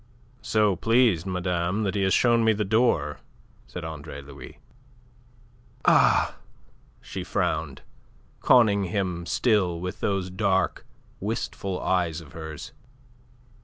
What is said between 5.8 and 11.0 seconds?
"Ah!" She frowned, conning him still with those dark,